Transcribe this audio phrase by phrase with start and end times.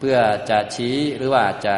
[0.00, 0.18] เพื่อ
[0.50, 1.76] จะชี้หรือว่าจะ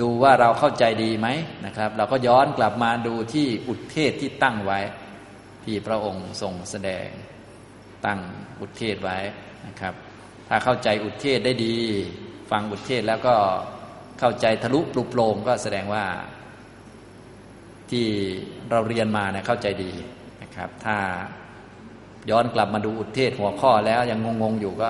[0.00, 1.28] ดูว่าเราเข้าใจดีไหม
[1.66, 4.80] นะครับ เราก็ย้อนกลับมาดูที่อุทเทศที่ตั้งไว้
[5.64, 7.08] ที่พระองค์ทรงแสดง
[8.06, 8.20] ตั้ง
[8.60, 9.18] อุทเทศไว้
[9.66, 9.94] นะครับ
[10.48, 11.76] ถ้าเข้าใจอุทเทศได้ดี
[12.50, 13.34] ฟังอุทเทศแล้วก็
[14.18, 16.04] เข้าใจทะลุปลุกโปรงก็แสดงว่า
[17.90, 18.06] ที่
[18.70, 19.92] เราเรียนมาเนี่ยเข้าใจดี
[20.42, 20.96] นะครับ ถ้า
[22.30, 24.88] ย้อนกลับมาดูอุทเทศหัวข้อแล้วยังงงๆอยู่ก็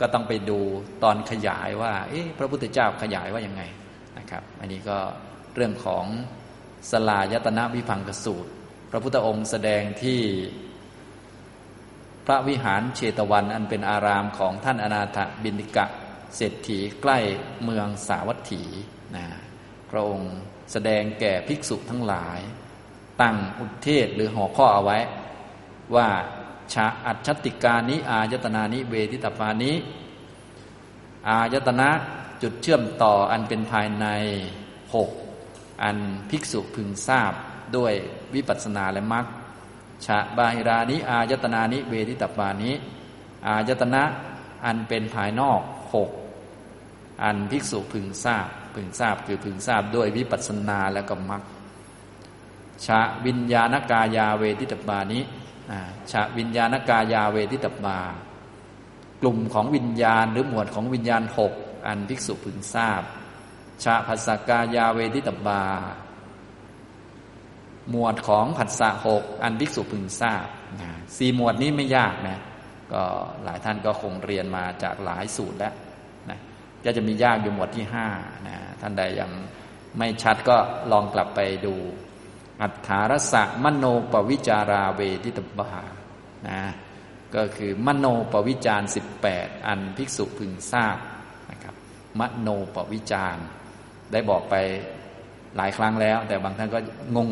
[0.00, 0.58] ก็ต้องไปดู
[1.02, 1.92] ตอนขยายว่า
[2.38, 3.62] พระพุทธเจ้าขยายว่ายังไง
[4.18, 4.98] นะครับ อันนี้ก็
[5.54, 6.04] เรื่องของ
[6.90, 8.50] สลายตนะวิพังกสูตร
[8.90, 10.20] พระพุทธองค์แสดงที่
[12.26, 15.86] พระวิหารเชตวันอันเป็นอารามของท่านอนาถบินิกะ
[16.36, 17.18] เศรษฐีใกล้
[17.64, 18.62] เมืองสาวัตถี
[19.16, 19.26] นะ
[19.90, 20.32] พระองค์
[20.72, 22.40] แสดงแก่ภิกษุทั้งหลาย
[23.20, 24.98] ตั้งอุทเทศหรือหัวข้อเอาไว้
[25.96, 26.08] ว่า
[26.74, 29.72] ชาอัจฉติกานิอายตนานิเวทิตปานิ
[31.28, 31.88] อายตนะ
[32.42, 34.06] จุดเชื่อมต่ออันเป็นภายใน
[34.94, 35.10] หก
[35.82, 35.98] อัน
[36.30, 37.32] ภิกษุพึงทราบ
[37.76, 37.92] ด้วย
[38.34, 39.26] วิปัสสนาและมรรค
[40.06, 42.72] ชาบาหิรานิอายตนานิเวทิตปานิ
[43.46, 44.02] อายตนะ
[44.64, 45.60] อันเป็นภายนอก
[45.94, 46.10] หก
[47.22, 51.42] อันภิกษุพึงทราบ พึงทราบคือพึงทราบด้วยวิปัสสนาและก็มรรค
[52.86, 55.20] ชาวิญญาณกายาเวทิตปานิ
[56.12, 58.00] ชาวิญญาณกายาเวทิตบา
[59.22, 61.52] กลุ่มของวิญญาณหรือหมวดของวิญญาณหก
[61.86, 63.02] อันภิกษุพึงทราบ
[63.84, 65.62] ชาภัสสกายาเวทิตบา
[67.90, 70.46] หมวดของผัสสะหกอันภิกษุพึงทราบ
[71.16, 72.38] สี่หมวดนี้ไม่ยากนะ
[72.92, 73.02] ก็
[73.44, 75.74] หลายท่านก็คงเรียนมาจากหลายสูตรแล้ว
[76.30, 76.38] นะ
[76.84, 78.06] ก็จะมียากอยู่หมวดที่ห้า
[78.46, 79.30] นะท่านใดยัง
[79.98, 80.56] ไม่ชัดก็
[80.92, 81.74] ลองกลับไปดู
[82.62, 85.70] อัฏฐารสะมโนปวิจาราเวทิตบา
[86.48, 86.60] นะ
[87.34, 90.98] ก็คือมโนปวิจารสิบแปดอันภิกษุพึงทราบ
[91.50, 91.74] นะครับ
[92.20, 93.36] มโนปวิจาร
[94.12, 94.54] ได้บอกไป
[95.56, 96.78] หลายครั้งแล้ว แต่บางท่านก็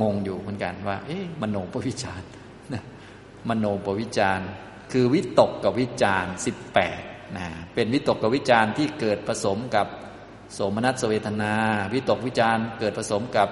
[0.03, 2.23] งงๆอยู่เหมือนกันว่า เอ๊ะมโนปวิจาร
[2.73, 2.83] นะ
[3.49, 4.41] มโนปวิจาร
[4.93, 7.01] คือวิตกกับวิจารสิบแปด
[7.37, 9.87] นะเป็นวิตกกับวิจารที่เกิดผสมกับ
[10.53, 11.53] โสมนัสเวทนา
[11.95, 13.49] วิตกวิจารเกิดผสมกับ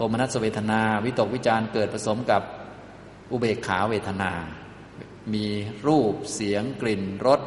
[0.00, 2.42] ทมนัสเวทนา วิตกวิจารเกิดผสมกับ
[3.32, 4.32] อุเบกขาเวทนา
[5.34, 5.46] มี
[5.86, 7.40] รูปเสียงกลิ่นรส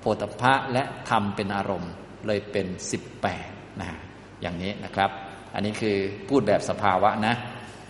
[0.00, 1.92] โผฏฐะและธรรมเป็นอารมณ์
[2.26, 3.48] เลยเป็นสิบแปด
[3.80, 3.88] นะ
[4.40, 5.10] อย่างนี้นะครับ
[5.54, 5.96] อันนี้คือ
[6.28, 7.34] พูดแบบสภาวะนะ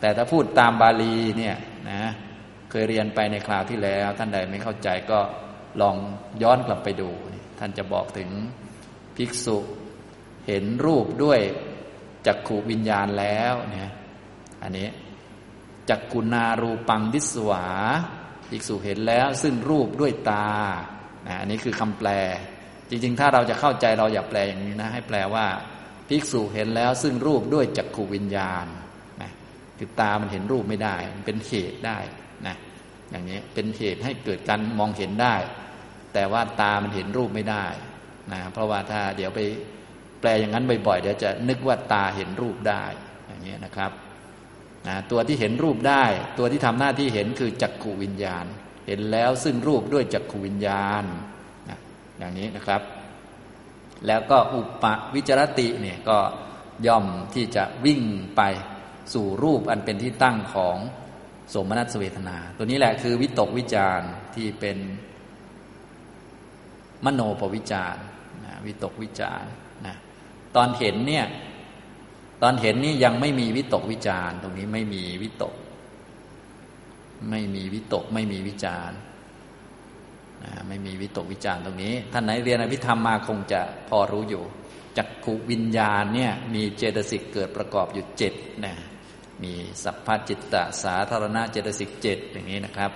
[0.01, 1.57] แต่ถ้าพูดตามบาลีเนี่ย
[1.91, 2.01] นะ
[2.71, 5.21] เคยเรียนไปในคราวที่แล้ว ท่านใดไม่เข้าใจก็
[5.81, 5.97] ลอง
[6.43, 7.11] ย้อนกลับไปดู
[7.59, 8.31] ท่านจะบอกถึง
[9.17, 9.59] ภิกษุ
[10.47, 11.41] เห็นรูปด้วย
[12.27, 13.93] จักขูวิญญาณแล้วเนี่ย
[14.63, 14.89] อันนี้
[15.91, 17.65] จักกุณารูปังดิสวา
[18.51, 20.49] ภิกษุเห็นแล้วซึ่งรูปด้วยตา
[21.41, 22.09] อันนี้คือคำแปล
[22.91, 25.47] จริงๆ ถ้าเราจะเข้าใจเราอย่าแปลอย่างนี้นะ ให้แปลว่า
[26.09, 28.67] ภิกษุเห็นแล้วซึ่งรูปด้วยจักขูวิญญาณ
[29.23, 29.31] นะ
[29.79, 31.99] คือตามันเห็นรูปไม่ได้มันเป็นเหตุได้
[32.47, 32.57] นะ
[33.11, 35.35] อย่างนี้เป็นเหตุให้เกิดการมองเห็นได้
[36.15, 37.67] แต่ว่าตามันเห็นรูปไม่ได้
[38.33, 39.41] นะเพราะว่าถ้าเดี๋ยวไป
[40.21, 42.85] แปลอย่างนั้นบ่อยๆเดี๋ยวจะนึกว่าตาเห็นรูปได้
[43.27, 43.91] อย่างนี้นะครับ
[44.89, 46.05] นะตัวที่เห็นรูปได้
[46.39, 48.45] ตัวที่ทำหน้าที่เห็นคือจักขูวิญญาณ
[48.87, 51.05] เห็นแล้วซึ่งรูปด้วยจักขูวิญญาณ
[51.69, 51.79] นะ
[52.19, 52.83] อย่างนี้นะครับ
[54.07, 56.19] แล้วก็อุปวิจารติเนี่ยก็
[56.87, 58.01] ย่อมที่จะวิ่ง
[58.37, 58.43] ไป
[59.15, 60.77] สู่รูปอันเป็นที่ตั้งของ
[61.55, 64.01] สมนัตเวทนา ตัวนี้แหละคือวิตกวิจาร
[64.35, 64.79] ที่เป็น
[67.05, 67.97] มโนปวิจาร
[68.45, 69.45] นะวิตกวิจาร
[69.87, 69.97] นะ
[70.57, 71.27] ตอนเห็นเนี่ย
[72.43, 75.55] ตอนเห็นนี่ยังไม่มีวิตกวิจารตรงนี้ไม่มีวิตก
[77.31, 78.93] ไม่มีวิตกไม่มีวิจาร
[80.69, 84.45] ไม่มีวิตกวิจารตรงนี้ ท่านไหนเรียนอภิธรรมมาคงจะพอรู้อยู่
[84.97, 88.75] จักขุวิญญาณเนี่ยมีเจตสิกเกิดประกอบอยู่เจ็ดนะ
[89.43, 89.53] มี
[89.85, 92.91] สัพพจิตตสาธารณะเจตสิกเจ็ดอย่างนี้นะครับ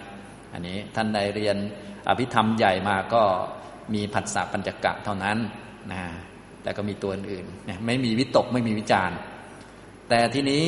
[0.52, 1.56] อันนี้ท่านใดเรียน
[2.08, 3.22] อภิธรรมใหญ่มาก็
[3.94, 5.38] มีผัสสะปัญจกะเท่านั้น
[5.92, 6.02] นะ
[6.62, 9.10] แต่ก็มีตัวอื่นเนี่ยไม่มีวิตกไม่มีวิจาร
[10.08, 10.64] แต่ทีนี้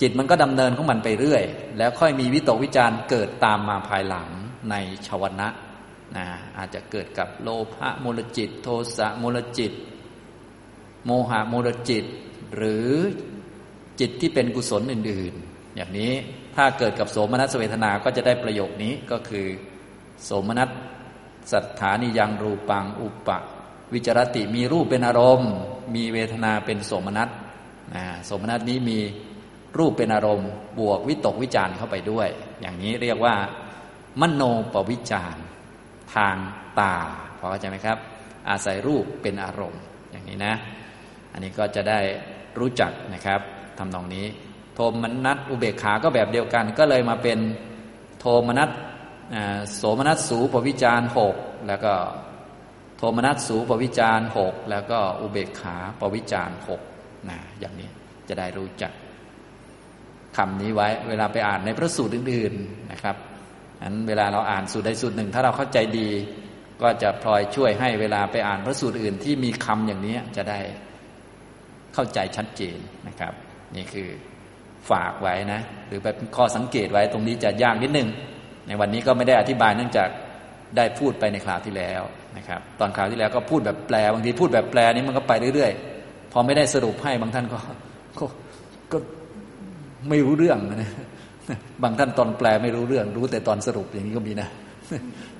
[0.00, 1.44] จิตมันก็ดำเนินของมันไปเรื่อย
[1.78, 4.28] แล้วค่อยมีวิตกวิจารเกิดตามมาภายหลัง
[4.70, 4.74] ใน
[5.06, 5.48] ชวนะ
[6.16, 6.26] นะ
[6.58, 9.72] อาจจะเกิดกับโลภะมูลจิต โทสะมูลจิต
[11.04, 12.04] โมหะมูลจิต
[12.56, 12.88] หรือ
[14.00, 16.12] จิตที่เป็นกุศลอื่น ๆ อย่างนี้
[16.56, 19.46] ถ้าเกิดกับโสมนัสเวทนาก็จะได้ประโยคนี้ก็คือ
[20.24, 20.68] โสมนัส
[21.52, 23.38] สัทธานิยังรูปังอุปะ
[23.94, 25.52] วิจารติมีรูปเป็นอารมณ์
[25.94, 27.28] มีเวทนาเป็นโสมนัส
[27.94, 28.98] นะสมนัตนี้มี
[29.78, 32.28] รูปเป็นอารมณ์ บวกวิตกวิจารเข้าไปด้วย
[32.60, 33.34] อย่างนี้เรียกว่า
[34.20, 34.42] มโน
[34.72, 35.36] ปวิจาร
[36.14, 36.36] ทาง
[36.80, 36.94] ตา
[37.38, 37.98] พอเข้าใจไหมครับ
[38.50, 40.54] อาศัยรูปเป็นอารมณ์ อย่างนี้นะ
[41.32, 42.00] อันนี้ก็จะได้
[42.58, 43.40] รู้จักนะครับ
[43.78, 44.26] ทำนองนี้
[44.74, 47.38] โทมนัสอุเบกขาก็แบบเดียวกัน ก็เลยมาเป็น
[48.18, 48.70] โทมนัส
[49.76, 51.34] โสมนัสสูปวิจารหก
[51.68, 51.92] แล้วก็
[53.02, 56.80] โทมนัสสูปวิจารหกแล้วก็อุเบกขาปวิจารหก
[57.30, 57.88] นะอย่างนี้
[58.28, 58.92] จะได้รู้จัก
[60.36, 63.16] คำนี้ไว้ เวลาไปอ่านในพระสูตรอื่น ๆนะครับ
[63.82, 66.08] อันเวลาเราอ่านสูตรใดสูตรหนึ่ง ถ้าเราเข้าใจดี
[66.82, 70.60] ก็จะพลอยช่วยให้เวลาไปอ่านพระสูตรอื่น ที่มีคำอย่างนี้จะได้
[71.94, 73.32] เข้าใจชัดเจนนะครับ
[73.76, 74.08] นี่คือ
[74.90, 78.08] ฝากไว้นะ หรือแบบข้อสังเกตไว้ตรงนี้จะยากนิดนึง
[78.66, 80.08] ในวันนี้ก็ไม่ได้อธิบายเนื่องจาก
[80.76, 82.02] ได้พูดไปในคราวที่แล้ว
[82.36, 87.58] นะครับ ตอนคราวที่แล้วก็พูดแบบแปลบางทีพูดแบบแปลนี้มันก็ไปเรื่อยๆ พอไม่ได้สรุปให้บางท่านก็
[88.18, 88.24] ก็
[88.92, 88.98] ก็
[90.08, 90.92] ไม่รู้เรื่องนะ
[91.82, 94.48] บางท่านตอนแปลไม่รู้เรื่อง รู้แต่ตอนสรุปอย่างนี้ก็มีนะ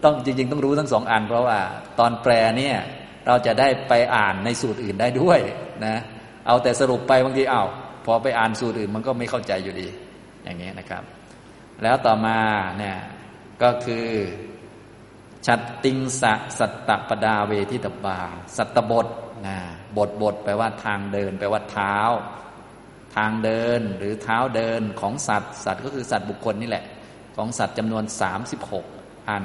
[0.05, 1.59] ต้องจริง ๆ ต้องรู้ทั้งสองอัน เพราะว่า
[1.99, 2.77] ตอนแปลเนี่ย
[3.27, 5.41] เราจะได้ไปอ่านในสูตรอื่นได้ด้วย
[5.87, 5.97] นะ
[6.47, 7.65] เอาแต่สรุปไปบางทีเอา้า
[8.05, 9.89] พอไปอ่านสูตรอื่นมันก็ไม่เข้าใจอยู่ดี
[10.45, 11.03] อย่างนี้นะครับ
[11.83, 12.39] แล้วต่อมา
[12.79, 12.97] เนี่ย
[13.63, 14.07] ก็คือ
[15.47, 18.19] ชัดติงสะสัตตปดาเวทิตบา
[18.57, 19.07] สัตบท
[19.47, 19.57] นะ
[19.99, 21.97] บทบทแปลว่าทางเดิน แปลว่าเท้า
[23.17, 26.85] ทางเดินหรือเท้าเดินของสัตว์ สัตว์ก็คือสัตว์บุคคลนี่แหละ
[27.37, 28.05] ของสัตว์จำนวน
[28.67, 29.45] 36 อัน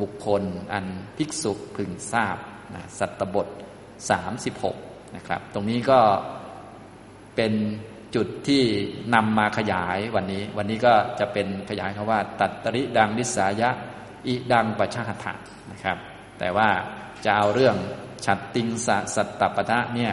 [0.00, 0.42] บุคคล
[0.72, 0.86] อัน
[1.16, 2.36] ภิกษุพึงทราบ
[2.74, 3.48] นะสัตตบท
[4.30, 6.00] 36 นะครับ ตรงนี้ก็
[7.36, 7.52] เป็น
[8.14, 8.62] จุดที่
[9.14, 13.70] นำมาขยายวันนี้ วันนี้ก็จะเป็นขยายคำว่า ตัตตริดังนิสายะ
[14.26, 15.32] อิดังปัชาถะ
[15.72, 15.98] นะครับ
[16.38, 16.68] แต่ว่า
[17.24, 17.76] จะเอาเรื่อง
[18.24, 20.12] ฉัตติงสสัตตปะทะเนี่ย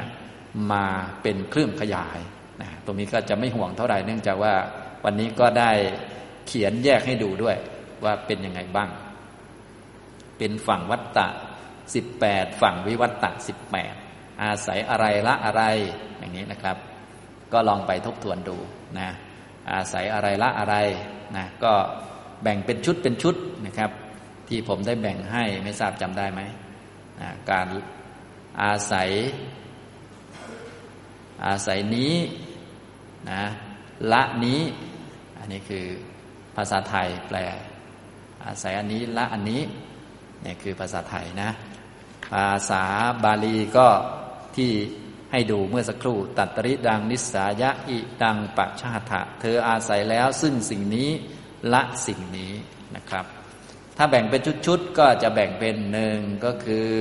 [0.71, 0.85] มา
[1.21, 2.19] เป็นเครื่องขยาย
[2.61, 4.53] นะตรงนี้ก็จะไม่ห่วงเท่าไหร่เนื่องจากว่า
[5.03, 5.71] วันนี้ก็ได้
[6.47, 7.55] เขียนแยกให้ดูด้วย
[8.03, 8.89] ว่าเป็นยังไงบ้าง
[10.37, 11.27] เป็นฝั่งวัตตะ
[11.93, 13.93] สิบแปดฝั่งวิวัตตะสิบแปด
[14.43, 15.63] อาศัยอะไรละอะไร
[16.19, 16.77] อย่างนี้นะครับ
[17.53, 18.57] ก็ลองไปทบทวนดู
[18.99, 19.09] นะ
[19.71, 20.75] อาศัยอะไรละอะไร
[21.35, 21.73] นะก็
[22.43, 23.35] แบ่งเป็นชุดเป็นชุด
[23.65, 23.91] นะครับ
[24.53, 26.41] ที่ผมได้แบ่งให้ไม่ทราบจำได้ไหม
[27.51, 27.67] การ
[28.61, 29.09] อาศัย
[31.45, 32.15] อาศัยนี้
[33.31, 33.43] นะ
[34.11, 34.61] ละนี้
[35.39, 35.85] อันนี้คือ
[36.55, 37.37] ภาษาไทยแปล
[38.45, 39.61] อาศัยอันนี้ละอันนี้
[40.41, 41.49] เนี่ยคือภาษาไทยนะ
[42.33, 42.83] ภาษา
[43.23, 43.87] บาลีก็
[44.55, 44.71] ที่
[45.31, 51.09] ให้ดูเมื่อสักครู่ ตัตริดังนิสายะอิดังปะชาถะเธออาศัยแล้วซึ่งสิ่งนี้
[51.73, 52.53] ละสิ่งนี้
[52.97, 53.27] นะครับ
[53.97, 56.91] ถ้าแบ่งเป็นชุดๆก็จะแบ่งเป็นหนึ่งก็คือ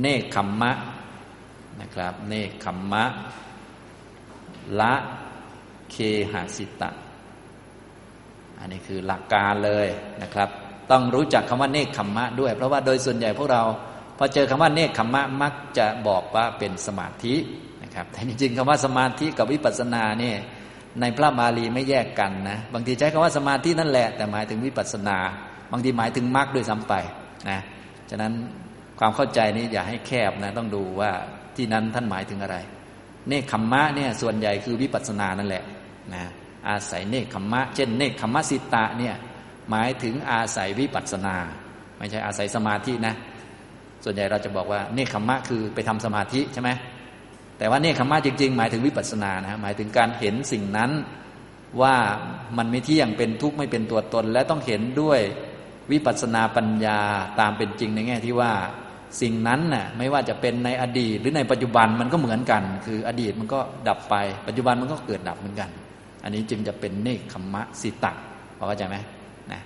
[0.00, 0.72] เนคขมมะ
[1.80, 3.04] นะครับ เนคขมมะ
[4.80, 4.94] ละ
[5.90, 5.96] เค
[6.32, 6.90] หสิตะ
[8.58, 9.88] อันนี้คือหลักการเลย
[10.22, 10.48] นะครับ
[10.90, 13.62] ต้องรู้จักคำว่าเนคขมมะด้วย เพราะว่าโดยส่วนใหญ่พวกเรา
[14.18, 17.34] พอเจอคำว่าเนคขมมะมักจะบอกว่าเป็นสมาธิ
[17.82, 20.36] นะครับแต่จริงๆคำว่าสมาธิกับวิปัสสนาเนี่ย
[21.00, 25.18] ในพระบาลีไม่แยกกันนะ บางทีใช้คำว่าสมาธินั่นแหละ แต่หมายถึงวิปัสสนา
[25.72, 26.94] บางทีหมายถึงมรรคด้วยซ้ำไป
[27.48, 27.58] นะ
[28.10, 28.32] ฉะนั้น
[28.98, 31.10] ความเข้าใจนี้อย่าให้แคบนะต้องดูว่า
[31.56, 32.56] ที่นั้นท่านหมายถึงอะไร
[33.28, 35.64] เนคขมมะเนี่ยส่วนใหญ่คือวิปัสสนานั่นแหละ
[36.14, 36.22] นะ
[36.68, 39.14] อาศัยเนคขมมะ เช่น เนคขมมะสิตะเนี่ย
[39.70, 41.36] หมายถึงอาศัยวิปัสสนา
[41.98, 43.14] ไม่ใช่อาศัยสมาธินะ
[44.04, 46.70] ส่วนใหญ่เราจะบอกว่าเนคขมมะคือไปทำสมาธิใช่ไหม
[47.58, 50.90] แต่ว่าเนคขมะจริง ๆ หมายถึงวิปัสสนานะหมายถึงการเห็นสิ่งนั้น
[51.82, 51.96] ว่า
[52.58, 55.20] มันไม่เที่ยงเป็นทุกข์ไม่เป็นตัวตน และต้องเห็นด้วย
[55.92, 57.00] วิปัสสนาปัญญา
[57.40, 58.52] ตามเป็นจริงในแง่ที่ว่า
[59.20, 64.14] สิ่งนั้นน่ะไม่ว่าจะเป็นในอดีต หรือในปัจจุบันมันก็เหมือนกัน คืออดีตมันก็ดับไป
[64.46, 65.70] ปัจจุบันมันก็เกิดดับเหมือนกัน
[66.24, 68.12] อันนี้จึงจะเป็นเนคขมะสิตะ
[68.58, 68.96] พอเข้าใจไหม
[69.52, 69.60] นะ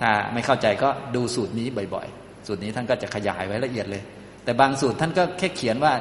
[0.00, 4.02] ถ้าไม่เข้าใจก็ดูสูตรนี้บ่อยๆ สูตรนี้ท่านก็จะขยายไว้ละเอียดเลย
[4.44, 5.92] แต่บางสูตรท่านก็แค่เขียนว่า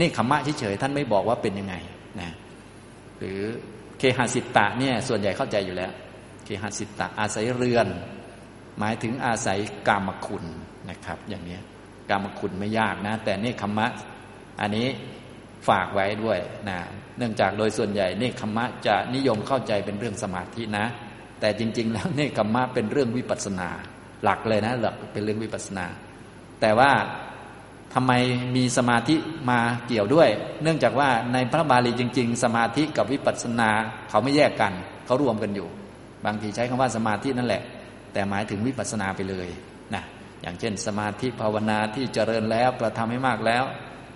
[0.00, 1.74] นคขมะเฉยๆท่านไม่บอกว่าเป็นยังไง
[2.20, 2.30] นะ
[3.18, 3.40] หรือ
[3.98, 5.92] เคหสิตะเนี่ยส่วนใหญ่เข้าใจอยู่แล้ว
[6.44, 7.86] เคหสิตะอาศัยเรือน
[8.78, 9.58] หมายถึงอาศัย
[9.88, 10.44] กามคุณ
[10.90, 11.58] นะครับ อย่างนี้
[12.10, 13.86] กามคุณไม่ยากนะ แต่เนคขมะ
[14.60, 14.88] อันนี้
[15.68, 16.78] ฝากไว้ด้วยนะ
[17.18, 20.86] เนื่องจากโดยส่วนใหญ่เนคขมะจะนิยมเข้าใจเป็นเรื่องสมาธินะ
[21.40, 23.70] แต่จริง ๆ แล้วเนคขมะเป็นเรื่องวิปัสนา
[24.22, 25.86] หลักเลยนะ หลักเป็นเรื่องวิปัสนา
[26.60, 26.90] แต่ว่า
[27.94, 28.12] ทำไม
[28.56, 29.16] มีสมาธิ
[29.50, 30.28] มาเกี่ยวด้วย
[30.62, 33.70] เนื่องจากว่าในพระบาลีจริง ๆ สมาธิกับวิปัสสนา
[34.10, 34.72] เขาไม่แยกกัน
[35.06, 35.68] เขารวมกันอยู่
[36.26, 37.62] บางทีใช้คำว่าสมาธินั่นแหละ
[38.12, 39.48] แต่หมายถึงวิปัสสนาไปเลย
[39.94, 40.02] นะ
[40.42, 43.62] อย่างเช่น สมาธิภาวนาที่เจริญแล้วกระทำให้มากแล้ว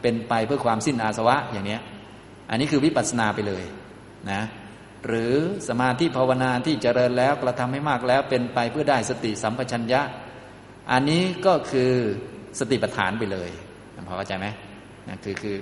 [0.03, 1.81] เป็นไปเพื่อความสิ้นอาสวะอย่างเนี้ย
[2.51, 3.65] อันนี้คือวิปัสสนาไปเลย
[4.31, 4.43] นะ
[5.07, 5.35] หรือ
[5.69, 10.01] สมาธิภาวนาที่เจริญแล้วกระทำให้มากแล้ว เป็นไปเพื่อได้สติสัมปชัญญะ
[10.93, 11.93] อันนี้ก็คือ
[12.59, 13.51] สติปัฏฐานไปเลย
[14.09, 14.47] พอเข้าใจไหม
[15.09, 15.57] นะคือคือ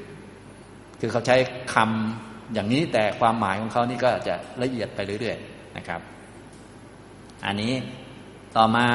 [1.00, 1.36] คือเขาใช้
[1.74, 6.00] คำอย่างนี้แต่ความหมายของเขานี่ก็จะละเอียดไปเรื่อยๆนะครับ
[7.46, 7.72] อันนี้
[8.56, 8.88] ต่อมา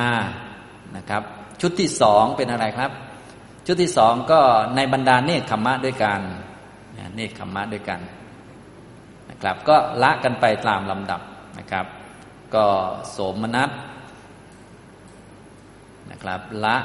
[0.98, 1.24] นะครับ
[1.62, 2.92] ชุดที่สองเป็นอะไรครับ
[3.68, 4.40] ชุดที่สองก็
[4.76, 6.22] ในบรรดาเนคขมะด้วยกัน
[7.16, 8.00] เนคขมะด้วยกัน
[9.30, 11.22] นะครับ ก็ละกันไปตามลำดับ
[11.60, 11.86] นะครับ
[12.56, 12.66] ก็
[13.12, 13.70] โสมนัส
[16.12, 16.76] นะครับ ละ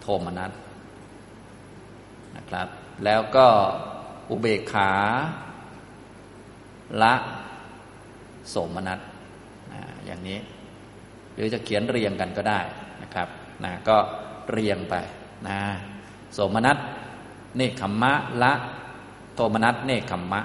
[0.00, 0.50] โทมนัส
[2.36, 2.68] นะครับ
[3.04, 3.46] แล้วก็
[4.30, 4.90] อุเบกขา
[7.02, 7.14] ละ
[8.48, 9.00] โสมนัส
[10.06, 10.38] อย่างนี้
[11.34, 12.60] หรือจะเขียนเรียงกันก็ได้
[13.02, 13.28] นะครับ
[13.64, 13.96] นะก็
[14.50, 14.94] เรียงไป
[15.48, 15.58] นะ
[16.34, 16.78] โสมนัส
[17.56, 18.12] เนคขมมะ
[18.42, 18.52] ละ
[19.34, 20.40] โทมนัสเนคขมมะ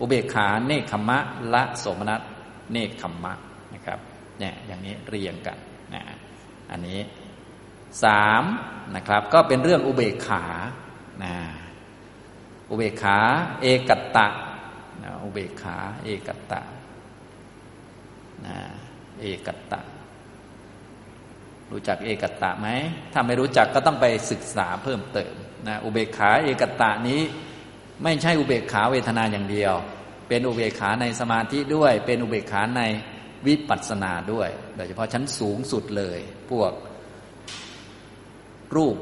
[0.00, 1.18] อุเบกขาเนคขมมะ
[1.54, 2.20] ละโสมนัส
[2.72, 3.32] เนคขมมะ
[3.74, 3.98] นะครับ
[4.38, 5.58] เนี่ยอย่างนี้เรียงกัน
[5.94, 6.02] นะ
[6.70, 6.98] อันนี้
[8.04, 8.42] สาม
[8.96, 10.44] นะครับก็เป็นเรื่องอุเบกขา
[11.24, 11.34] นะ
[12.70, 13.18] อุเบกขา
[13.62, 14.28] เอกัตตะ
[15.02, 16.60] นะอุเบกขา เอกัตตะ
[18.46, 18.56] นะ
[19.20, 19.80] เอกัตตะ
[21.70, 22.68] รู้จักเอกัตตะไหม
[23.12, 25.34] ถ้าไม่รู้จักก็ต้องไปศึกษาเพิ่มเติม
[25.68, 27.20] นะอุเบกขาเอกัตตะนี้
[28.02, 29.74] ไม่ใช่อุเบกขาเวทนาอย่างเดียว
[30.28, 32.82] เป็นอุเบกขาในสมาธิด้วย เป็นอุเบกขาใน
[33.46, 36.18] วิปัสสนาด้วย โดยเฉพาะชั้นสูงสุดเลย
[36.50, 36.72] พวก
[38.76, 38.96] รูป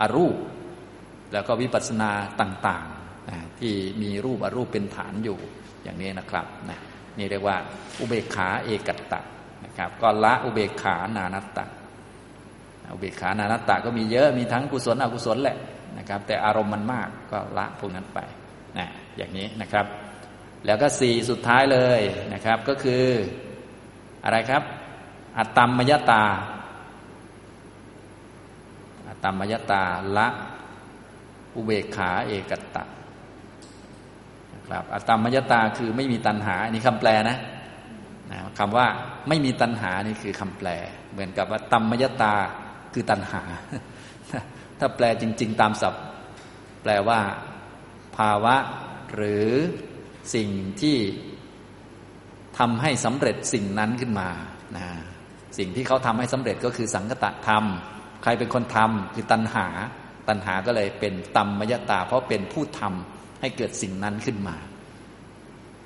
[0.00, 0.36] อรูป
[1.32, 5.38] แล้วก็วิปัสสนาต่างๆ ที่มีรูปอรูปเป็นฐานอยู่
[5.82, 6.78] อย่างนี้นะครับนะ
[7.18, 7.56] นี่เรียกว่า
[8.00, 9.20] อุเบกขาเอกัตตะ
[9.64, 11.64] นะครับก็ละอุเบกขานานัตตะ
[12.92, 15.56] อุเบกขานานัตตะก็มีเยอะมีทั้งกุศลอกุศลแหละ
[15.98, 18.18] นะครับ แต่อารมณ์มันมากก็ละพวกนั้นไป
[18.78, 19.86] นะอย่างนี้นะครับ
[20.66, 22.00] แล้วก็สี่สุดท้ายเลย
[22.34, 23.04] นะครับก็คือ
[24.24, 24.62] อะไรครับ
[25.38, 26.24] อัตตมมยตา
[29.22, 29.82] ตมมยตา
[30.16, 30.28] ละ
[31.54, 32.84] อุเบกขาเอกตะ
[34.54, 37.38] นะครับอตมมยตาคือไม่มีตัณหาอันนี้คำแปลนะ
[38.30, 38.86] นะคำว่า
[39.28, 40.68] ไม่มีตัณหานี่คือคำแปล
[41.12, 42.34] เหมือนกับว่าตัมมยตา
[42.94, 43.42] คือตัณหา
[44.78, 46.02] ถ้าแปลจริง ๆ ตามศัพท์
[46.82, 47.20] แปลว่า
[48.16, 48.56] ภาวะ
[49.14, 49.48] หรือ
[50.34, 50.50] สิ่ง
[50.80, 50.96] ที่
[52.58, 54.28] ทำให้สำเร็จสิ่งนั้นขึ้นมา
[54.76, 54.86] นะ
[55.58, 57.64] สิ่งที่เขาทำให้สำเร็จก็คือสังกตะธรรม
[58.22, 59.66] ใครเป็นคนทำคือตัณหา
[60.28, 64.56] ตัณหาก็เลยเป็นตัมมยตา เพราะเป็นผู้ทำให้เกิดสิ่งนั้นขึ้นมา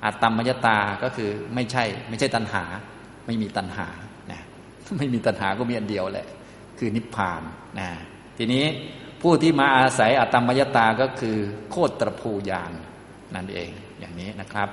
[0.05, 2.63] อัตตมมยตาก็คือไม่ใช่ ไม่ใช่ตัณหา
[3.25, 3.87] ไม่มีตัณหา
[4.31, 4.41] นะ
[4.97, 6.27] ไม่มีตัณหาก็มีอันเดียวแหละ
[6.79, 7.41] คือนิพพาน
[7.79, 7.89] นะ
[8.37, 8.65] ทีนี้
[9.21, 11.37] ผู้ที่มาอาศัยอัตตมมยตาก็คือ
[11.69, 12.71] โคตรภูยาน
[13.35, 14.69] นั่นเองอย่างนี้นะครับ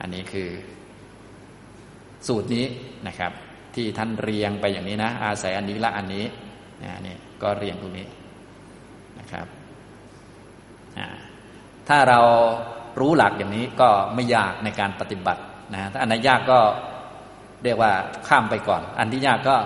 [0.00, 0.48] อันนี้คือ
[2.26, 2.66] สูตรนี้
[3.06, 3.32] นะครับ
[3.74, 6.24] ที่ท่านเรียงไปอย่างนี้นะ อาศัยอันนี้ละอันนี้
[6.82, 8.06] นะนี่ยก็เรียงตรงนี้
[9.18, 9.46] นะครับ
[11.88, 12.20] ถ้าเรา
[13.00, 15.42] รู้หลักอย่างนี้ก็ไม่ยากในการปฏิบัติ
[15.74, 16.60] นะถ้าอันไหนยากก็
[17.64, 17.92] เรียกว่า
[18.28, 19.56] ข้ามไปก่อน อันที่ยากก็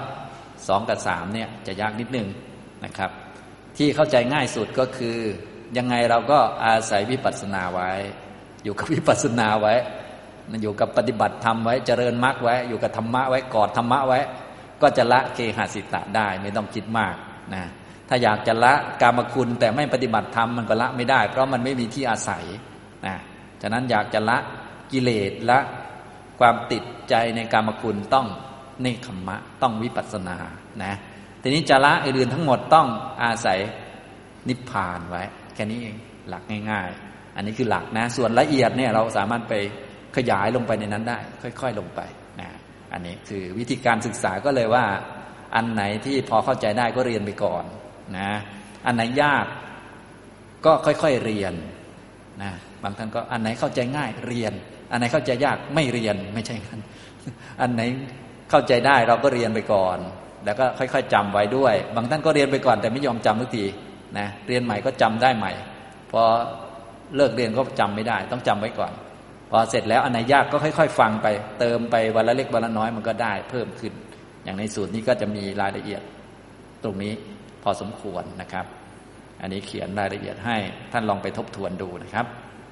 [0.68, 2.28] สองกับสามเนี่ยจะยากนิดนึง
[2.84, 3.10] นะครับ
[3.76, 5.16] ที่เข้าใจง่ายสุดก็คือ
[5.78, 7.90] ยังไงเราก็อาศัยวิปัสสนาไว้
[8.64, 9.74] อยู่กับวิปัสสนาไว้
[10.62, 14.20] อยู่กับปฏิบัติธรรมไว้เจริญมรรคไว้ อยู่กับธรรมะไว้กอดธรรมะไว้
[14.82, 17.14] ก็จะละเคหสิตะได้ไม่ต้องคิดมาก
[17.54, 17.62] นะ
[18.08, 22.44] ถ้าอยากจะละกามคุณแต่ไม่ปฏิบัติธรรมมันก็ละไม่ได้ เพราะมันไม่มีที่อาศัย
[23.06, 23.16] นะ
[23.62, 24.38] ฉะนั้นอยากจะละ
[24.92, 25.58] กิเลสละ
[26.40, 28.26] ความติดใจในกามคุณต้อง
[28.82, 30.36] เนคขมมะต้องวิปัสสนา
[30.84, 30.94] นะ
[31.42, 32.86] ทีนี้จะละอื่นทั้งหมดต้อง
[33.22, 33.58] อาศัย
[34.48, 35.22] นิพพานไว้
[35.54, 35.96] แค่นี้เอง
[36.28, 39.54] หลักง่าย ๆ อันนี้คือหลักนะ ส่วนละเอียดเนี่ยเราสามารถไป
[40.16, 42.00] ขยายลงไปในนั้นได้ ค่อย ๆ ลงไป
[42.92, 44.84] อันนี้คือวิธีการศึกษาก็เลยว่า
[45.54, 47.64] อันไหนที่พอเข้าใจได้ก็เรียนไปก่อน
[48.18, 48.30] นะ
[48.86, 49.46] อันไหนยาก
[50.66, 51.54] ก็ค่อยๆเรียน
[52.42, 52.52] นะ
[52.82, 54.52] บางท่านก็อันไหนเข้าใจง่ายเรียน
[54.90, 56.78] อันไหนเข้าใจยากไม่เรียนไม่ใช่กัน
[57.60, 57.82] อันไหน
[58.50, 59.98] เข้าใจได้เราก็เรียนไปก่อน
[60.44, 63.64] แล้วก็ค่อยๆจำไว้ด้วย บางท่านก็เรียนไปก่อน แต่ไม่ยอมจำทุกที
[64.18, 65.52] นะเรียนใหม่ก็จำได้ใหม่
[66.10, 66.22] พอ
[67.16, 68.92] เลิกเรียนก็จำไม่ได้ ต้องจำไว้ก่อน
[69.50, 71.26] พอเสร็จแล้วอันไหนยากก็ค่อย ๆ ฟังไป
[71.58, 73.92] เติมไปวันละเล็กวันละน้อยมันก็ได้เพิ่มขึ้น
[74.44, 76.02] อย่างในสูตรนี้ก็จะมีรายละเอียด
[76.84, 77.12] ตรงนี้
[77.62, 78.66] พอสมควรนะครับ
[79.40, 80.56] อันนี้เขียนรายละเอียดให้
[80.92, 82.26] ท่านลองไปทบทวนดูนะครับ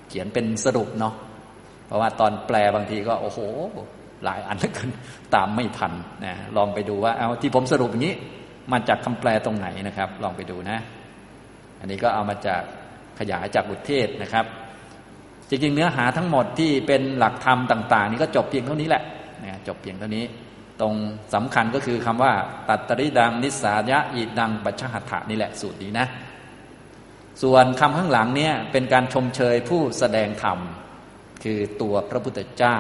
[0.09, 1.14] เขียนเป็นสรุปเนาะ
[1.87, 3.38] เพราะว่าตอนแปลบางทีก็โอ้โห
[4.25, 4.90] หลายอันเหลือเกิน
[5.35, 5.93] ตามไม่ทัน
[6.25, 8.14] นะลองไปดูว่าเอาที่ผมสรุปอย่างนี้
[8.73, 10.78] มาจากคำแปลตรงไหนนะครับ ลองไปดูนะ
[11.81, 12.62] อันนี้ก็เอามาจาก
[13.19, 14.47] ขยายจากบุตรเทศนะครับ
[15.49, 19.03] จริงๆเนื้อหาทั้งหมดที่เป็นหลักธรรมต่าง ๆ นี่ก็จบเพียงเท่านี้แหละ
[19.45, 20.25] นะจบเพียงเท่านี้
[20.81, 20.95] ตรง
[21.35, 22.33] สำคัญก็คือคำว่า
[22.69, 26.07] ตัตตริดังนิสายะอิดังปัจฉหัตถะนี่แหละสูตรนี้นะ
[27.43, 30.59] ส่วนคำข้างหลังเนี่ยเป็นการชมเชยผู้แสดงธรรม
[31.45, 32.79] คือตัวพระพุทธเจ้า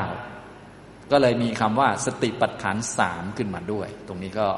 [1.10, 4.48] ก็เลยมีคำว่าสติปัฏฐานสามขึ้นมาด้วย ตรงนี้ก็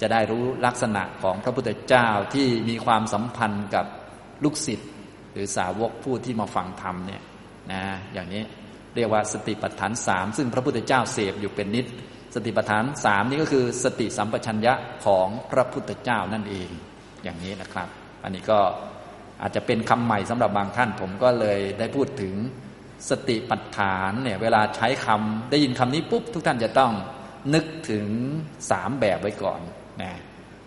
[0.00, 3.86] จะได้รู้ลักษณะของพระพุทธเจ้าที่มีความสัมพันธ์กับ
[4.44, 4.90] ลูกศิษย์
[5.32, 7.22] หรือสาวกผู้ที่มาฟังธรรมเนี่ย
[7.70, 7.82] นะ
[8.14, 8.42] อย่างนี้
[8.96, 11.86] เรียกว่าสติปัฏฐานสามซึ่งพระพุทธเจ้าเสพอยู่เป็นนิด
[12.34, 16.70] สติปัฏฐานสามนี้ก็คือสติสัมปชัญญะของพระพุทธเจ้านั่นเอง
[17.24, 17.88] อย่างนี้นะครับ
[18.24, 18.58] อันนี้ก็
[19.42, 22.34] อาจจะเป็นคำใหม่สำหรับบางท่านผมก็เลยได้พูดถึง
[23.10, 26.92] สติปัฏฐานเนี่ยเวลาใช้คำได้ยินคำนี้ปุ๊บทุกท่านจะต้อง
[27.54, 28.06] นึกถึง
[28.70, 29.60] สามแบบไว้ก่อน
[30.02, 30.12] นะ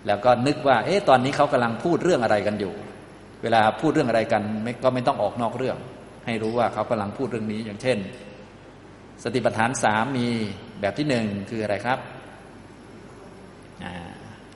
[0.07, 2.73] แล้วก็นึกว่า เอ๊ะตอนนี้เขากำลังพูดเรื่องอะไรกันอยู่
[3.43, 4.41] เวลาพูดเรื่องอะไรกัน
[4.83, 5.77] ก็ไม่ต้องออกนอกเรื่อง
[6.25, 7.97] ให้รู้ว่าเขากำลังพูดเรื่องนี้อย่างเช่น
[9.23, 10.27] สติปัฏฐานสามมี
[10.81, 11.99] แบบที่หนึ่งคืออะไรครับ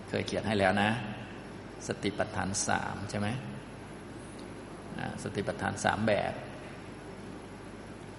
[0.10, 0.90] เคยเขียนให้แล้วนะ
[1.88, 3.28] สติปัฏฐานสามใช่ไหม
[5.24, 6.34] สติปัฏฐานสามแบบ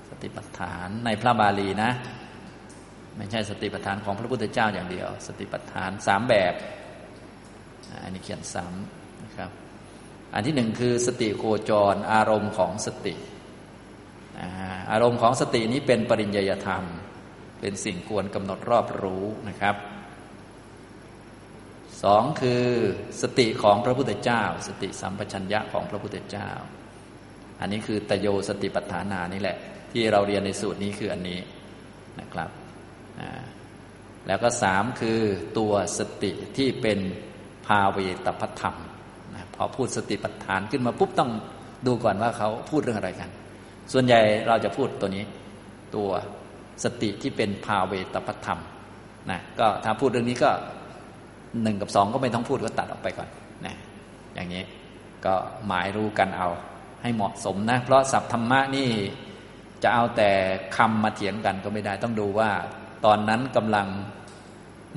[0.08, 1.90] สติปัฏฐานในพระบาลีนะ
[3.16, 6.54] ไม่ใช่สติปัฏฐานของพระพุทธเจ้าอย่างเดียว สติปัฏฐานสามแบบ
[8.02, 9.50] อันนี้เขียนซ้ำนะครับ
[10.34, 13.14] อันที่หนึ่งคือสติโคจรอารมณ์ของสติ
[14.92, 16.84] อารมณ์ของสตินี้เป็นปริญญาธรรม
[17.60, 19.76] เป็นสิ่งควรกำหนดรอบรู้นะครับ
[22.02, 22.64] สองคือ
[23.22, 26.50] สติของพระพุทธเจ้า สติสัมปชัญญะของพระพุทธเจ้า
[27.60, 29.56] อันนี้คือตโยสติปัฏฐานานี่แหละ
[29.92, 31.38] ที่เราเรียนในสูตรนี้คืออันนี้
[32.20, 32.50] นะครับ
[34.26, 35.18] แล้วก็สามคือ
[35.58, 36.98] ตัวสติที่เป็น
[37.66, 38.76] ภาเวตพัธรรม
[39.54, 41.30] พอพูดสติปัฏฐานขึ้นมาปุ๊บต้อง
[41.86, 43.30] ดูก่อนว่าเขาพูดเรื่องอะไรกัน
[43.92, 45.24] ส่วนใหญ่เราจะพูดตัวนี้
[45.94, 46.08] ตัว
[46.84, 48.60] สติที่เป็นภาเวตปธรรม
[49.30, 50.50] นะก็ถ้าพูดเรื่องนี้ก็
[51.62, 53.28] หนึ่งกับสองก็ไม่ต้องพูดก็ตัดออกไปก่อน
[53.66, 53.74] นะ
[54.34, 54.62] อย่างนี้
[55.24, 55.34] ก็
[55.66, 56.48] หมายรู้กันเอา
[57.02, 58.88] ให้เหมาะสมนะ เพราะสัพธรรมะนี่
[59.82, 60.30] จะเอาแต่
[60.76, 62.50] คำมาเถียงกันก็ไม่ได้ต้องดูว่า
[63.04, 63.86] ตอนนั้นกำลัง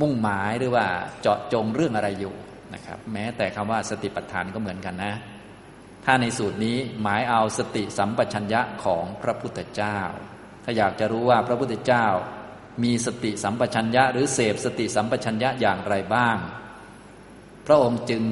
[0.01, 0.85] มุ่งหมายหรือว่า
[1.21, 2.33] เจาะจงเรื่องอะไรอยู่
[2.73, 5.13] นะครับ แม้แต่คำว่าสติปัฏฐานก็เหมือนกันนะ
[6.05, 9.99] ถ้าในสูตรนี้หมายเอาสติสัมปชัญญะของพระพุทธเจ้า
[10.63, 12.05] ถ้าอยากจะรู้ว่าพระพุทธเจ้า
[12.83, 16.37] มีสติสัมปชัญญะ หรือเสพสติสัมปชัญญะอย่างไรบ้าง
[17.67, 18.23] พระองค์จึง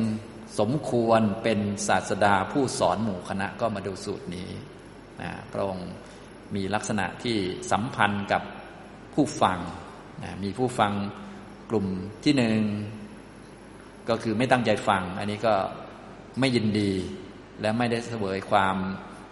[0.59, 4.49] สมควรเป็นศาสดาผู้สอนหมู่คณะก็มาดูสูตรนี้
[5.21, 5.89] นะพระองค์
[6.55, 7.37] มีลักษณะที่
[7.71, 8.41] สัมพันธ์กับ
[9.13, 9.59] ผู้ฟัง
[10.23, 10.91] นะมีผู้ฟัง
[11.69, 11.85] กลุ่ม
[12.23, 12.59] ที่หนึ่ง
[14.09, 15.53] ก็คือไม่ตั้งใจฟัง อันนี้ก็
[16.39, 16.91] ไม่ยินดี
[17.61, 18.75] และไม่ได้เสวยความ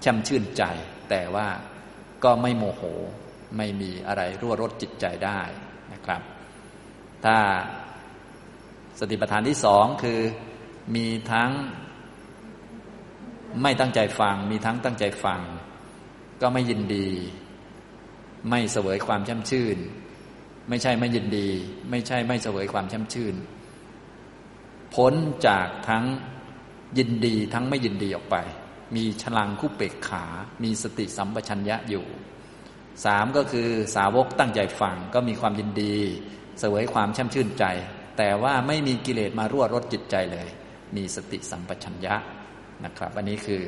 [0.03, 0.63] ช่ำชื่นใจ
[1.09, 1.47] แต่ว่า
[2.23, 2.81] ก็ไม่โมโห
[3.57, 5.41] ไม่มีอะไรรั่วรดจิตใจได้
[5.93, 6.21] นะครับ
[7.25, 7.37] ถ้า
[8.99, 10.19] สติปัฏฐานที่สองคือ
[10.95, 11.51] มีทั้ง
[13.61, 15.41] ไม่ตั้งใจฟัง มีทั้งตั้งใจฟัง
[16.41, 17.09] ก็ไม่ยินดี
[18.49, 19.77] ไม่เสวยความช่ำชื่น
[20.69, 21.49] ไม่ใช่ไม่ยินดี
[21.89, 23.35] ไม่ใช่ไม่เสวยความช่ำชื่น
[24.95, 25.13] พ้น
[25.47, 26.05] จากทั้ง
[26.97, 28.35] ยินดีทั้งไม่ยินดีออกไป
[28.95, 30.25] มีฉลังคู่เปกขา
[30.63, 32.05] มีสติสัมปชัญญะอยู่
[33.05, 35.95] สามก็คือสาวกตั้งใจฟังก็มีความยินดี
[36.59, 37.65] เสวยความช่ำชื่นใจ
[38.17, 40.47] แต่ว่าไม่มีกิเลสมารั่วรดจิตใจเลย
[40.95, 42.15] มีสติสัมปชัญญะ
[42.85, 43.63] นะครับ อันนี้คือ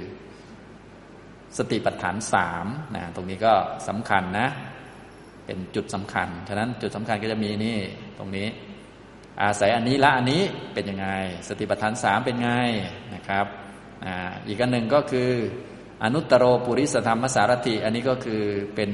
[1.58, 3.54] สติปัฏฐานสามนะตรงนี้ก็
[3.88, 4.48] สำคัญนะ
[5.46, 7.78] เป็นจุดสำคัญ ฉะนั้นจุดสำคัญก็จะมีนี่
[8.18, 8.48] ตรงนี้
[9.44, 11.08] อาศัยอันนี้ละอันนี้เป็นยังไง
[11.48, 12.50] สติปัฏฐานสามเป็นไง
[13.14, 13.46] นะครับ
[14.48, 15.30] อีกอันหนึ่งก็คือ
[16.04, 18.42] อนุตตรปุริสธรรมสารถิอันนี้ก็คือ
[18.76, 18.92] เป็น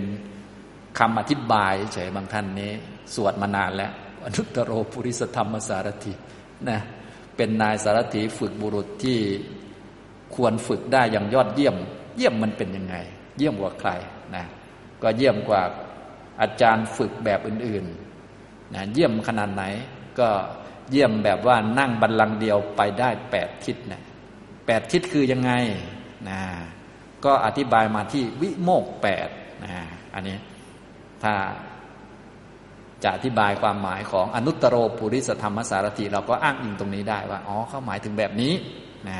[0.99, 2.71] คำอธิบายเฉยบางท่านนี้
[3.15, 3.91] สวดมานานแล้ว
[4.25, 6.13] อนุตตรปุริสธรรมสารถิ
[6.69, 6.79] นะ
[7.37, 9.19] เป็นนายสารถีฝึกบุรุษที่
[10.35, 11.75] ควรฝึกได้อย่างยอดเยี่ยม
[12.17, 12.95] เยี่ยมมันเป็นยังไง
[13.37, 13.89] เยี่ยมกว่าใคร
[14.35, 14.45] นะ
[15.01, 15.61] ก็เยี่ยมกว่า
[16.41, 19.63] อาจารย์ฝึกแบบอื่นๆนะเยี่ยมขนาดไหน
[20.19, 20.29] ก็
[20.91, 24.01] เยี่ยมแบบว่านั่งบันลังเดียวไปได้แปดทิศนะ
[24.65, 25.51] แปดทิศคือยังไง
[26.29, 26.39] นะ
[27.25, 29.29] ก็อธิบายมาที่วิโมกแปด
[29.63, 29.71] นะ
[30.13, 30.37] อันนี้
[31.23, 31.33] ถ้า
[33.03, 38.53] จะอธิบายความหมายของอนุตตรโรปุริสธรรมสารถิเราก็อ้างอิงตรงนี้ได้ว่าอ๋อเขาหมายถึงแบบนี้
[39.07, 39.17] นะ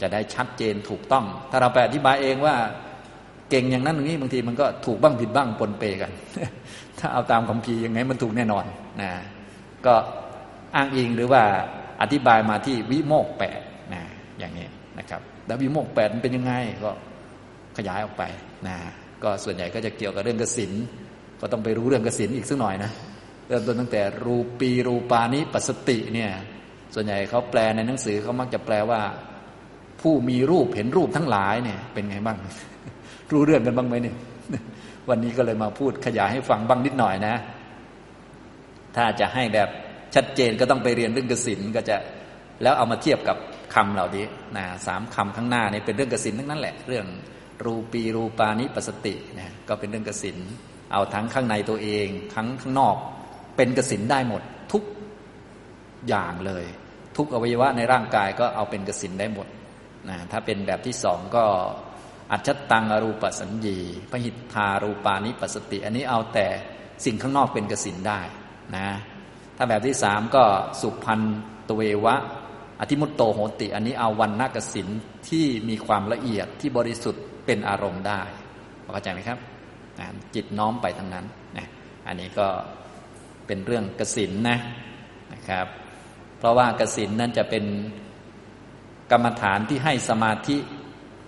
[0.00, 2.54] จะได้ชัดเจนถูกต้อง ถ้าเราไปอธิบายเองว่า
[3.50, 6.10] เก่งอย่างนั้นอย่างนี้บางทีมันก็ถูกบ้างผิดบ้างปนเปกัน
[6.98, 8.64] ถ้าเอาตามคำพียังไงมันถูกแน่นอน
[9.02, 9.12] นะ
[9.86, 9.94] ก็
[10.74, 11.42] อ้างอิงหรือว่า
[12.00, 13.60] อธิบายมาที่วิโมกแปด
[13.94, 14.02] นะ
[14.38, 14.66] อย่างนี้
[14.98, 16.52] นะครับแล้ววิโมกแปดมันเป็นยังไง
[16.84, 16.90] ก็
[17.76, 18.22] ขยายออกไป
[18.68, 18.76] นะ
[19.22, 20.72] ก็ส่วนใหญ่ก็จะเกี่ยวกับเรื่องกสิน
[21.40, 22.90] ก็ต้องไปรู้เรื่องกสินอีกสักหน่อยนะ
[23.48, 26.30] เริ่มต้นตั้งแต่รูปีรูปานิปัสสติเนี่ย
[26.94, 29.00] ส่วนใหญ่เขาแปลในหนังสือเขามักจะแปลว่า
[30.00, 32.38] ผู้มีรูปเห็นรูปทั้งหลายเนี่ย เป็นไงบ้าง
[33.32, 34.16] รู้เรื่องกันบ้างไหมเนี่ย
[35.08, 37.34] วันนี้ก็เลยมาพูดขยายให้ฟังบ้างนิดหน่อยนะ
[38.96, 39.68] ถ้าจะให้แบบ
[40.14, 41.96] ชัดเจนก็ต้องไปเรียนเรื่องกสินก็จะ
[42.62, 43.36] แล้วเอามาเทียบกับ
[43.74, 44.24] คำเหล่านี้
[44.56, 47.06] นะสามคำข้างหน้านี่เป็นเรื่องกสินทั้งนั้นแหละ เรื่อง
[47.64, 50.38] รูปีรูปานิปัสตินะก็เป็นเรื่องกสิน
[50.92, 52.96] เอาทั้งข้างในตัวเองทั้งข้างนอก
[53.56, 54.42] เป็นกสินได้หมด
[54.72, 54.82] ทุก
[56.08, 56.64] อย่างเลย
[57.16, 59.46] ทุกอวัยวะในร่างกายก็เอาเป็นกสินได้หมด
[60.08, 61.44] นะถ้าเป็นแบบที่สองก็
[62.32, 63.78] อัจฉตังอรูปสัญญี
[64.10, 66.46] พหิทธารูปานิปัสติ อันนี้เอาแต่
[67.04, 68.20] สิ่งข้างนอกเป็นกสินได้
[68.76, 68.88] นะ
[69.62, 70.44] ถ้าแบบที่สามก็
[70.80, 71.20] สุพัน
[71.68, 72.14] ตเววะ
[72.80, 74.88] อธิมุตโตโหติ อันนี้เอาวันนักสิน
[75.28, 78.22] ที่มีความละเอียดที่บริสุทธิ์เป็นอารมณ์ได้
[78.92, 79.38] เข้าใจไหมครับ
[80.34, 81.66] จิตน้อมไปทางนั้นนะ
[82.06, 82.46] อันนี้ก็
[83.46, 84.58] เป็นเรื่องกสินนะ
[85.32, 85.66] นะครับ
[86.38, 87.64] เพราะว่ากสินนั้นจะเป็น
[89.12, 90.56] กรรมฐานที่ให้สมาธิ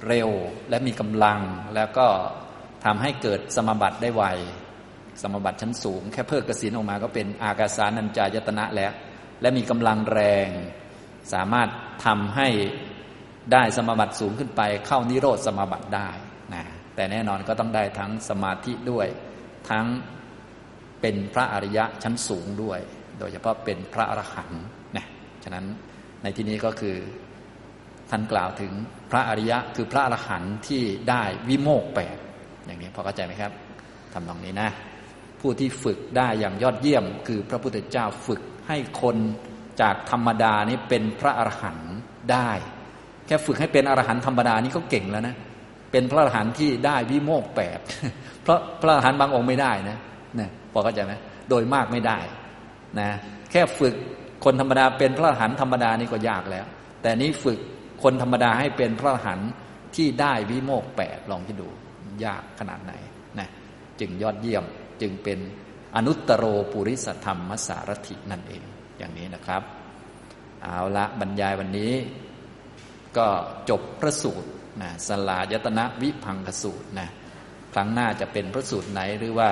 [0.07, 0.31] เร็ว
[0.69, 1.41] และมีกำลัง
[1.75, 2.07] แล้วก็
[2.85, 4.25] ทำให้เกิดสมบัติได้ไว
[5.23, 8.93] สมบัติชั้นสูง แค่เพิ่มกสินออกมาก็เป็นอากาสานัญจายตนะแล้ว
[9.41, 10.49] และมีกำลังแรง
[11.33, 11.69] สามารถ
[12.07, 12.49] ทำให้
[13.53, 16.09] ได้สมบัติสูงขึ้นไป เข้านิโรธสมบัติได้
[16.55, 19.07] นะแต่แน่นอนก็ต้องได้ทั้งสมาธิด้วย
[19.71, 19.87] ทั้ง
[21.01, 22.81] เป็นพระอริยะชั้นสูงด้วย
[23.19, 24.63] โดยเฉพาะเป็นพระอรหันต์
[24.97, 25.07] นะ
[25.45, 25.67] ฉะนั้น
[26.23, 26.97] ในที่นี้ก็คือ
[28.11, 28.73] ท่านกล่าวถึง
[29.11, 32.19] พระอริยะคือพระอรหันต์ที่ได้วิโมกแปด
[32.67, 33.53] อย่างนี้พอเข้าใจไหมครับ
[34.13, 34.71] ทำตรงนี้นะ
[35.43, 39.17] ผู้ที่ฝึกได้อย่างยอดเยี่ยม คือพระพุทธเจ้าฝึกให้คน
[39.81, 41.93] จากธรรมดานี้เป็นพระอรหันต์
[42.33, 42.51] ได้
[43.27, 45.35] แค่ฝึกให้เป็นอรหันต์ธรรมดานี่ก็เก่งแล้วนะ
[45.93, 47.79] เป็นพระอรหันต์ที่ได้วิโมกแปด
[48.43, 49.99] เพราะพระอรหันต์บางองค์ไม่ได้นะ
[50.41, 51.13] นะพอเข้าใจไหม
[51.49, 52.19] โดยมากไม่ได้
[53.01, 53.09] นะ
[53.51, 53.95] แค่ฝึก
[54.45, 56.67] คนธรรมดาเป็นพระอรหันต์ธรรมดานี่ก็ยากแล้ว
[57.03, 57.59] แต่นี้ฝึก
[58.03, 59.51] คนธรรมดาให้เป็นพระอรหันต์
[59.97, 61.69] ที่ได้วิโมกแปดลองที่ดู
[62.25, 62.93] ยากขนาดไหน
[63.39, 63.49] นะ
[64.01, 64.65] จึงยอดเยี่ยม
[65.03, 65.39] จึงเป็น
[65.97, 68.63] อนุตตรปุริสธรรมมสารถินั่นเอง
[68.99, 69.63] อย่างนี้นะครับ
[70.63, 71.93] เอาละบรรยายวันนี้
[73.17, 73.29] ก็
[73.71, 74.49] จบพระสูตร
[74.83, 77.09] นะสลายตนะวิพังคสูตรนะ
[77.73, 79.51] ครั้งหน้าจะเป็นพระสูตรไหนหรือว่า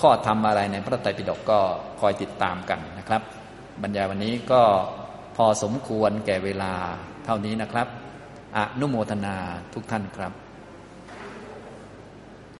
[0.00, 1.60] ข้อธรรมอะไรในพระไตรปิฎกก็
[2.00, 3.22] คอยติดตามกันนะครับ
[3.82, 4.62] บรรยายวันนี้ก็
[5.36, 6.72] พอสมควรแก่เวลา
[7.24, 7.88] เท่านี้นะครับ
[8.56, 9.36] อนุโมทนา
[9.74, 10.32] ทุกท่านครับ